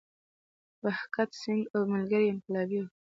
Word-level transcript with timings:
بهګت 0.81 1.29
سینګ 1.41 1.63
او 1.75 1.81
ملګري 1.93 2.25
یې 2.27 2.31
انقلابي 2.33 2.77
وو. 2.81 2.89